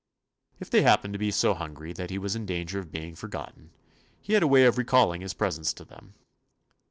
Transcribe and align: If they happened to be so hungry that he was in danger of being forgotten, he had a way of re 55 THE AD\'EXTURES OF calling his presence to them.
If 0.59 0.71
they 0.71 0.81
happened 0.81 1.13
to 1.13 1.19
be 1.19 1.29
so 1.29 1.53
hungry 1.53 1.93
that 1.93 2.09
he 2.09 2.17
was 2.17 2.35
in 2.35 2.47
danger 2.47 2.79
of 2.79 2.91
being 2.91 3.13
forgotten, 3.15 3.69
he 4.19 4.33
had 4.33 4.41
a 4.41 4.47
way 4.47 4.65
of 4.65 4.79
re 4.79 4.83
55 4.83 4.83
THE 4.83 4.83
AD\'EXTURES 4.83 4.87
OF 4.89 4.91
calling 5.07 5.21
his 5.21 5.33
presence 5.35 5.73
to 5.73 5.85
them. 5.85 6.15